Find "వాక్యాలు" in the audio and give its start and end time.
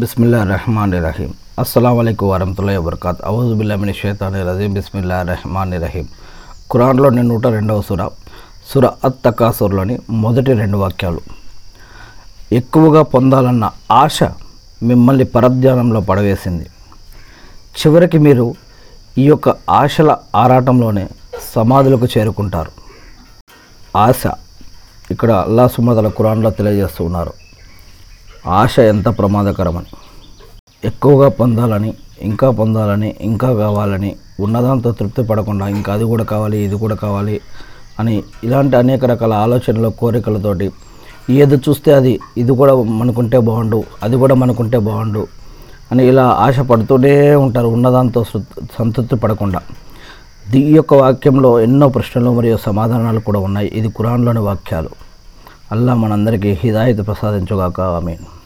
10.78-11.20, 54.38-54.90